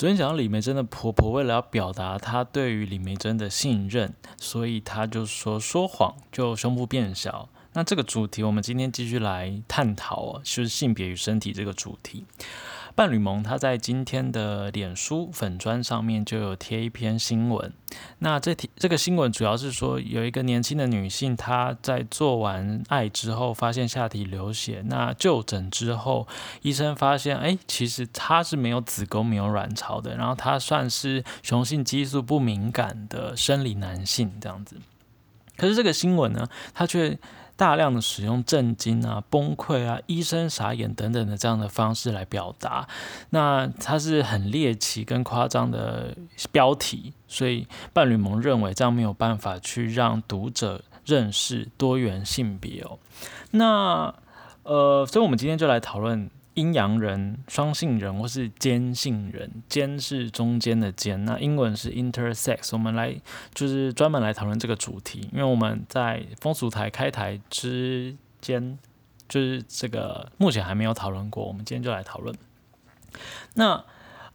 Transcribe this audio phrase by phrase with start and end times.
[0.00, 7.50] 昨天讲到李梅珍的婆婆，为了要表达她对于李梅珍的信任，所以她就说说谎就胸部变小。
[7.74, 12.24] 那这个主题，我们今天继续来探讨哦，就是性别与身体这个主题。
[13.00, 17.72] 伴侣盟他在今天的脸书粉砖上面就有贴一篇新闻。
[18.18, 26.28] 那这题这个新闻主要是说，有一个年轻的女性，她在做完爱之后发现下体流血，那就诊之后，
[26.60, 34.76] 医生发现，哎，其实她是没有子宫、没有卵巢的，然后她算是雄性激素不敏感的生理男性这样子。
[35.56, 37.18] 可是这个新闻呢，它却
[37.60, 42.88] 大量的使用震惊啊、崩溃啊、医生傻眼等等的这样的方式来表达，
[43.28, 46.16] 那它是很猎奇跟夸张的
[46.50, 52.98] 标题，所以伴侣盟认为这样没有办法去让读者认识多元性别哦。
[53.50, 54.14] 那
[54.62, 56.30] 呃，所以我们今天就来讨论。
[56.54, 62.70] 阴阳人、双性人或是兼性人，兼是中间的兼，那英文是 intersex。
[62.72, 63.14] 我们来
[63.54, 68.78] 就是专门来讨论这个主题，因为我们在风俗台开台之间，
[69.28, 72.36] 就是这个目前还没有讨论过，我们今天就来讨论。
[73.54, 73.84] 那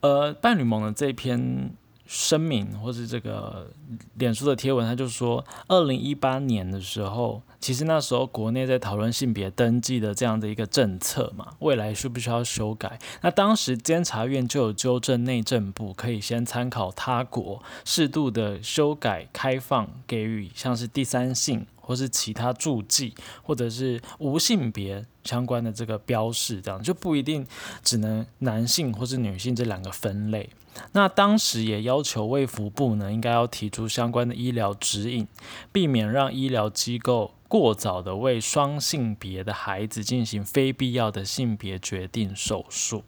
[0.00, 1.70] 呃，伴侣盟的这篇。
[2.06, 3.70] 声明或是这个
[4.14, 12.98] 脸书的贴文，他就说，二零一八年的时候，其实那时候国内在讨论性别登记的这样的一个政策嘛，未来需不需要修改？
[13.22, 27.46] 那当时监察院就有纠正内政部，可以先参考他国适度的修改开放，给予像是第三性或是其他注记，或者是无性别相关的这个标识，这样就不一定
[27.82, 30.50] 只能男性或是女性这两个分类。
[30.92, 35.26] 那当时也要求卫福部呢，应该要提出相关的医疗指引，
[35.70, 43.04] 避免让医疗机构过早的为双性别的孩子进行非必要的性别决定手术。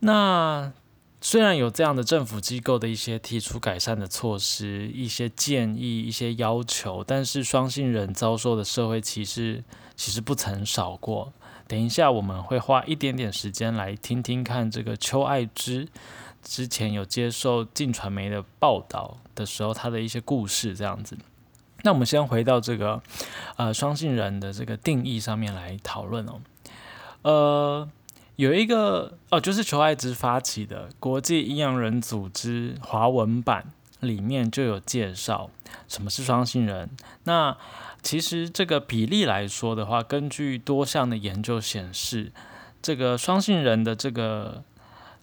[0.00, 0.72] 那
[1.24, 9.62] 虽然有这样的政府机构的一些提出改善的措施、一些建议、一些要求，但是双性人遭受的社会歧视
[9.94, 11.32] 其实不曾少过。
[11.68, 15.88] 等一下我们会花一点点时间来听听看这个邱爱芝。
[16.42, 21.16] 之前有接受晋传媒的报道的时候，他的一些故事这样子。
[21.82, 23.00] 那我们先回到这个
[23.54, 26.40] 呃双性人的这个定义上面来讨论哦。
[27.22, 27.88] 呃，
[28.36, 35.50] 有一个哦，就是求爱之发起的国际阴阳人组织华文版里面就有介绍
[35.88, 36.90] 什么是双性人。
[37.24, 37.56] 那
[38.02, 42.32] 其实这个比例来说的话，根据多项的研究显示，
[42.80, 44.62] 这个双性人的这个。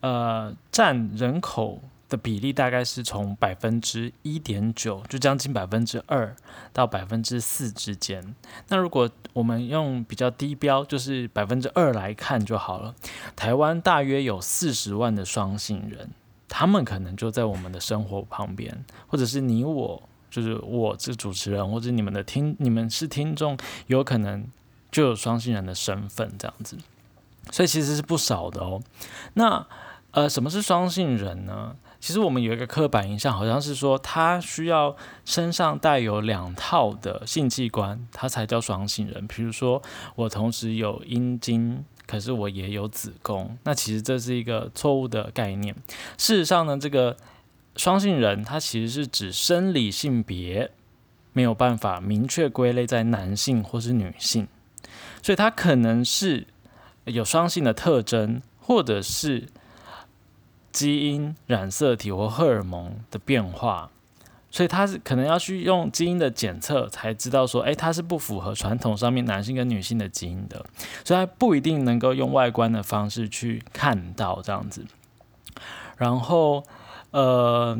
[0.00, 6.36] 呃，占人口的比例大概是从百分之一点九，就将近百分之二
[6.72, 8.34] 到百分之四之间。
[8.68, 12.94] 那如果我们用比较低标，就是百分之二来看就好了。
[13.34, 16.10] 台湾大约有四十万的双性人，
[16.48, 24.46] 他们可能就在我们的生活旁边，或者是你我，就是我这主持人，或者你们的听，你们是听众，有可能
[24.92, 26.76] 就有双性人的身份这样子。
[27.50, 28.80] 所以其实是不少的哦。
[29.34, 29.66] 那
[30.12, 31.74] 呃，什么是双性人呢？
[32.04, 34.94] 其实我们有一个刻板印象，好像是说他需要
[35.24, 39.26] 身上带有两套的性器官，他才叫双性人。
[39.26, 39.80] 比如说，
[40.14, 45.74] 我同时有阴茎，可是我也有子宫，那其实这是一个错误的概念。
[46.18, 47.16] 事实上呢，这个
[47.76, 50.72] 双性人，它其实是指生理性别
[51.32, 54.46] 没有办法明确归类在男性或是女性，
[55.22, 56.46] 所以它可能是
[57.06, 59.48] 有双性的特征，或者是。
[60.74, 63.88] 基因染色体或荷尔蒙的变化，
[64.50, 70.66] 所以他是可能要去用基因的检测才知道说，哎，它是不符合传统上面男性跟女性的基因的，
[71.04, 74.84] 所以他不一定能够用外观的方式去看到这样子。
[75.96, 76.64] 然后，
[77.12, 77.78] 呃，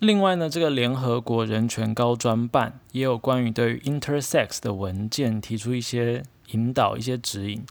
[0.00, 7.64] 另外呢，这个联合国人权高专办也有关于对于 intersex 的文件提出一些引导、一些指引。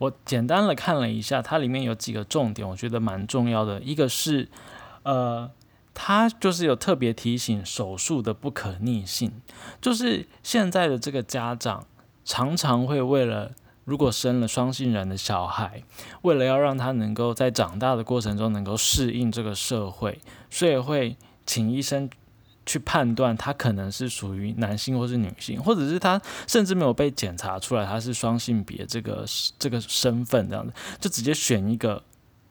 [0.00, 3.82] 我简单的看了一下，它里面有几个重点，我觉得蛮重要的。
[3.82, 4.48] 一个是，
[5.02, 5.50] 呃，
[5.92, 9.30] 它就是有特别提醒手术的不可逆性，
[9.78, 11.84] 就是现在的这个家长
[12.24, 13.52] 常常会为了
[13.84, 15.82] 如果生了双性人的小孩，
[16.22, 20.18] 为了要让他能够在长大的过程中能够适应这个社会，
[20.48, 22.08] 所以会请医生。
[22.66, 29.24] 去判断他可能是属于男性或是女性，或者是他甚至没有被检查出来他是双性别这个
[29.58, 32.02] 这个身份这样子，就直接选一个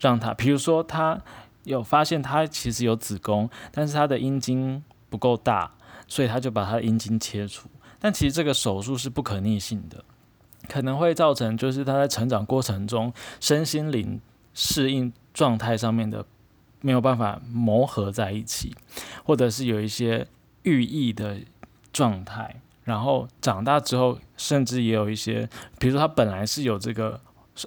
[0.00, 1.20] 让他，比如说他
[1.64, 5.70] 有发现他其实有子宫，但是他的阴茎不够大，
[6.08, 7.68] 所以他就把他的阴茎切除。
[8.00, 10.04] 但其实这个手术是不可逆性的，
[10.68, 14.20] 可能会造成就是他在成长过程中身心灵
[14.52, 16.26] 适应状态上面的
[16.82, 18.74] 没有办法磨合在一起，
[19.24, 20.26] 或者是有一些
[20.64, 21.38] 寓意的
[21.92, 22.56] 状态。
[22.84, 25.48] 然后长大之后，甚至也有一些，
[25.78, 27.20] 比如说他本来是有这个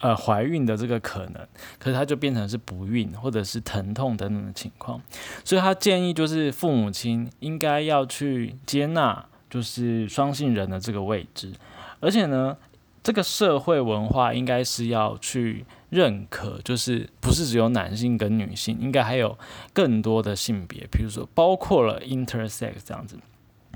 [0.00, 1.46] 呃怀孕的这个可能，
[1.78, 4.98] 可是他就变成是不孕或者是疼痛等等的情况。
[5.44, 11.52] 所以他建议就是父母亲应该要去接纳就是双性人的这个位置，
[12.00, 12.56] 而且呢，
[13.02, 15.66] 这个社会文化应该是要去。
[15.92, 19.38] 认可就是不是只有男性跟女性，应该还有
[19.74, 23.18] 更多的性别，比如说包括了 intersex 这样子。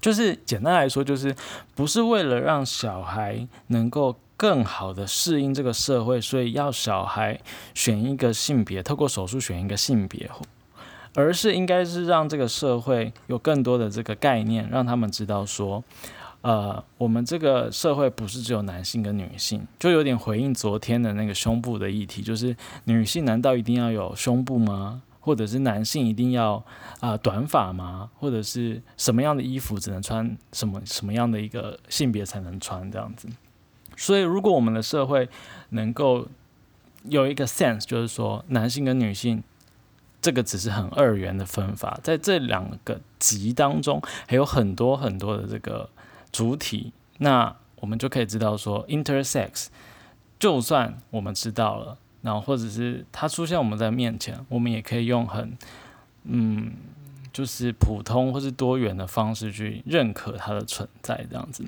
[0.00, 1.34] 就是简单来说，就是
[1.74, 7.40] 不是为了让小孩能够更好的适应这个社会，所以要小孩
[7.74, 10.30] 选一个性别，透过手术选一个性别，
[11.16, 15.82] 而是应该是让这个社会有更多的这个概念，让他们知道说。
[16.44, 22.54] 呃，我们这个社会不是只有男性跟女性，就有点回应昨天的那个胸部的议题，就是
[22.84, 25.00] 女性难道一定要有胸部吗？
[25.20, 26.62] 或者是男性一定要
[27.00, 28.10] 啊短发吗？
[28.18, 33.26] 或者是什么样的衣服只能穿什么什么样的一个性别才能穿这样子？
[33.96, 35.26] 所以，如果我们的社会
[35.70, 36.28] 能够
[37.04, 39.42] 有一个 sense，就是说男性跟女性
[40.20, 45.88] 这个只是很二元的分法，在这两个级当中还有很多很多的这个。
[46.34, 49.68] 主体，那我们就可以知道说，intersex，
[50.36, 55.56] 就算我们知道了，然后或者是它出现我们在面前，我们也可以用很，
[56.24, 56.72] 嗯，
[57.32, 61.64] 就是普通或是多元的方式去认可它的存在，这样子。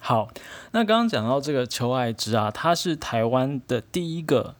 [0.00, 0.28] 好，
[0.72, 4.54] 那刚刚讲到这个邱爱芝啊，他是台湾的第一个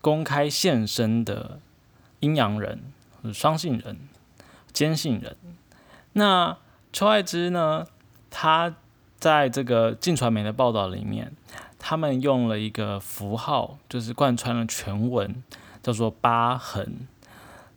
[0.00, 1.60] 公开现身的
[2.20, 2.82] 阴阳人，
[3.34, 3.98] 双性人、
[4.72, 5.36] 兼性人。
[6.14, 6.56] 那
[6.90, 7.86] 邱爱芝呢？
[8.36, 8.74] 他
[9.20, 11.30] 在这个晋传媒的报道里面，
[11.78, 15.40] 他们用了一个符号，就是贯穿了全文，
[15.80, 17.06] 叫做疤痕。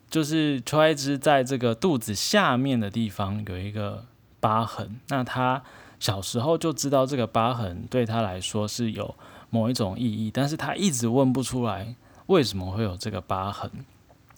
[0.10, 4.06] 就是邱爱芝在这个肚子下面的地方有一个
[4.40, 5.00] 疤痕。
[5.10, 5.62] 那他
[6.00, 9.14] 小时候就知道这个疤痕对他来说是有
[9.52, 11.94] 某一种意义，但是他一直问不出来
[12.26, 13.70] 为什么会有这个疤痕。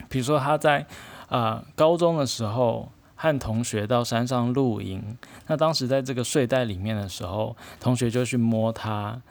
[0.09, 0.85] 比如说他在
[1.29, 2.91] 啊高中的时候。
[3.21, 5.17] 和同学到山上露营，
[5.47, 9.21] 那当时在这个睡袋里面的时候，同学就去摸他。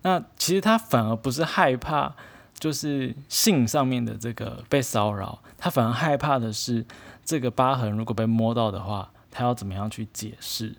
[0.00, 2.14] 那其实他反而不是害怕，
[2.58, 6.86] 就是性上面的这个被骚扰，他反而害怕的是
[7.22, 10.74] 这个疤痕如果被摸到的话，他要怎么样去解释？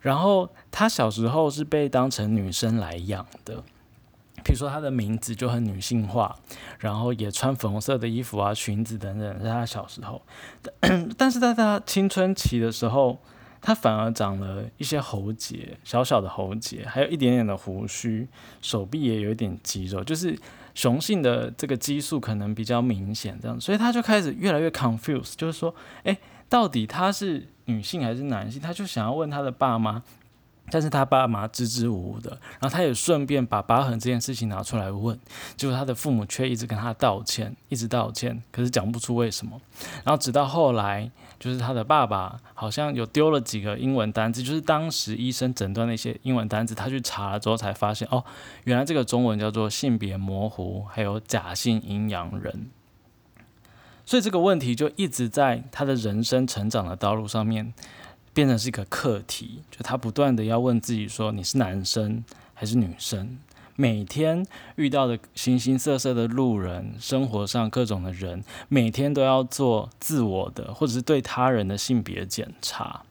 [0.00, 3.62] 然后他小时候是被当成女生来养的。
[4.44, 6.36] 比如说，她的名字就很女性化，
[6.78, 10.20] 然后也穿粉红色的衣服啊、裙子等等，在她小时候。
[11.16, 13.18] 但 是在她青春期的时候，
[13.60, 18.26] 她反而长了一些喉结，小小的喉结，还有一点点的胡须，
[18.60, 20.38] 手臂也有一点肌肉，就是
[20.74, 26.16] 雄性的这个激素可能比较明显，这样，所以她就开始越来越 confused，就是说，哎，
[26.48, 28.60] 到底她是女性还是男性？
[28.60, 30.02] 她就想要问她的爸妈。
[30.70, 32.30] 但是他爸妈支支吾吾的，
[32.60, 35.18] 然后他也顺便把疤痕这件事情拿出来问，
[35.56, 39.60] 结果他的父母却一直跟他道歉，一直道歉，可是讲不出为什么。
[40.04, 48.24] 然后直到后来，就是他的爸爸好像有丢了几个英文单字，就是当时医生诊断那些英文单字，他去查了之后才发现，哦，
[48.64, 52.70] 原来这个中文叫做性别模糊，还有假性阴阳人。
[54.04, 57.72] 所以这个问题就一直在他的人生成长的道路上面。
[58.32, 63.38] 变成是一个课题，就他不断的要问自己说：你是男生还是女生？
[63.76, 64.46] 每天
[64.76, 73.02] 遇到的形形色色的路人，生活上各种的人，每天都要做自我的或者是对他人的性别检查。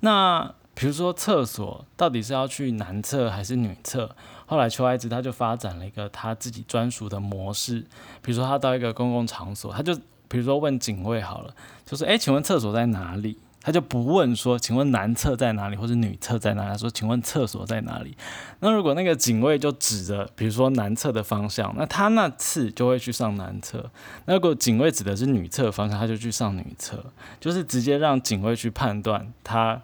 [0.00, 4.16] 那比如说厕所到底是要去男厕还是女厕？
[4.46, 7.80] 后来邱爱子他就发展了一个他自己专属的模式。
[8.22, 9.94] 比如说他到一个公共场所，他就
[10.28, 11.54] 比如说问警卫好了，
[11.84, 13.36] 就是诶，请问厕所在哪里？
[13.62, 16.70] 他就不问说，请问男厕在哪里，或者女厕在哪里？
[16.70, 18.16] 他说，请问厕所在哪里？
[18.60, 23.90] 那如果那个警卫就指着，比如说男厕的方向，那他那次就会去上男厕。
[24.24, 29.82] 那如果警卫指的是女厕方向，他就去上女厕，就是直接让警卫去判断他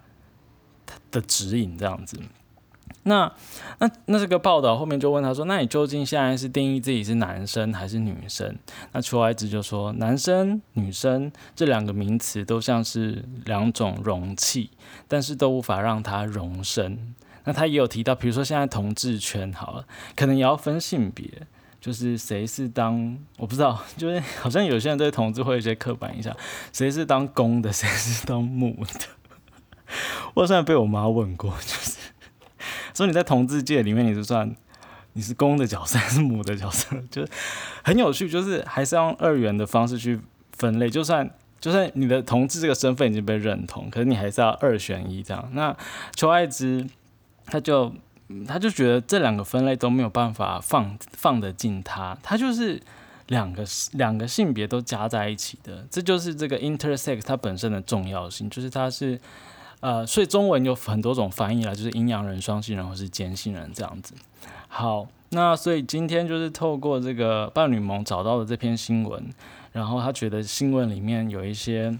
[1.10, 2.18] 的指引这样子。
[3.06, 3.32] 那
[3.78, 8.56] 那那这个报道后面就问他说：“那你究竟现在是定义自己是男生还是女生？”
[8.92, 14.70] 那邱爱子就说：“男生、女生这两个名词都像是两种容器，
[15.06, 19.86] 但是都无法让它容身。”那他也有提到，比如说现在同志圈好了，
[20.16, 21.30] 可能也要分性别，
[21.80, 26.36] 就是谁是当我不知道，就是 好像有些人对同志会有些刻板印象，
[26.72, 29.00] 谁是当公的，谁是当母的。
[30.34, 31.54] 我好像被我妈问过，
[32.96, 34.50] 所以你在同志界里面，你是算
[35.12, 36.96] 你是公的角色还是母的角色？
[37.10, 37.30] 就是
[37.84, 40.18] 很有趣，就是还是用二元的方式去
[40.52, 45.46] 分类，就算就算你的同志这个身份已经被认同，可是你还是要二选一这样。
[45.52, 45.76] 那
[46.14, 46.86] 邱爱之
[47.44, 47.92] 他就
[48.48, 52.80] 他就觉得这两个分类都没有办法放放得进他，他就是
[53.26, 53.62] 两个
[53.92, 59.20] 两个性别都加在一起的，这就是这个 intersex 它本身的重要性，就是它是
[59.80, 64.14] 呃，所以中文有很多种翻译啦，就是阴阳人、双性人或是间性人这样子。
[64.68, 65.06] 好。
[65.30, 69.28] 那所以今天就是透过这个伴侣盟找到的这篇新闻，
[69.72, 71.98] 然后他觉得新闻里面有一些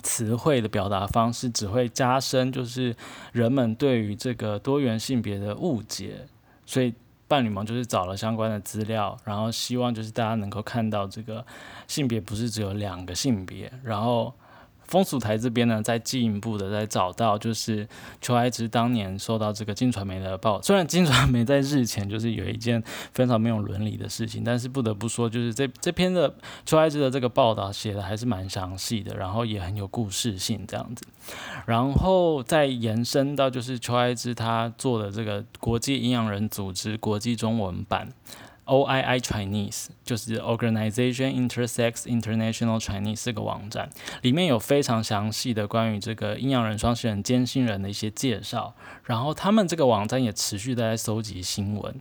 [0.00, 2.94] 词汇的表达方式只会加深就是
[3.32, 6.24] 人们对于这个多元性别的误解，
[6.64, 6.94] 所以
[7.26, 11.44] 伴侣盟就是找了相关的资料，然后希望就是大家能够看到这个
[11.88, 14.32] 性别不是只有两个性别，然后。
[14.86, 17.88] 风俗台这边呢，在进一步的在找到，就是
[18.20, 26.34] 邱爱芝当年受到这个金传媒的报，虽然金传媒在日前就是有一件非常没有伦理的事情，但是不得不说，就是这 这篇的
[26.66, 31.06] 邱爱芝的这个报道写的还是蛮详细的，然后也很有故事性这样子，
[31.66, 38.08] 然后再延伸到就是邱爱芝他做的这个国际营养人组织国际中文版。
[38.72, 43.90] OII Chinese 就是 Organization Intersex International Chinese 这个网站，
[44.22, 48.74] 里面有非常详细的关于这个阴阳人、双性人、兼性人的一些介绍。
[49.04, 51.94] 然后他们这个网站也持续在搜集新闻，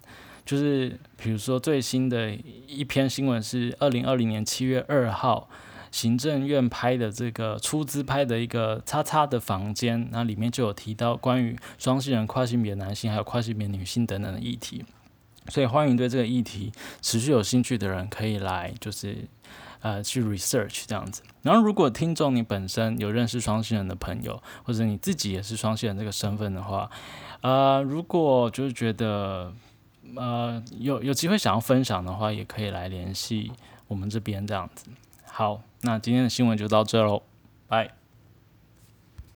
[0.46, 2.32] 就是比如说最新的
[2.68, 5.50] 一篇新闻是二零二零年七月二号
[5.92, 14.86] 行政院拍的这个出资拍的一个叉叉的房间，那里面就有提到关于双性人、跨性别男性还有跨性别女性等等的议题。
[15.52, 19.28] 所以欢迎对这个议题持续有兴趣的人可以来，就是
[19.82, 21.22] 呃去 research 这样子。
[21.42, 26.90] 然后如果听众你本身有认识双性人的朋友，或者你自己也是双性人这个身份的话，
[27.42, 29.52] 呃，如果就是觉得
[30.16, 33.52] 呃有有机会想要分享的话，也可以来联系
[33.90, 34.86] 我们这边这样子。
[35.26, 37.24] 好，那今天的新闻就到这喽，
[37.68, 38.01] 拜。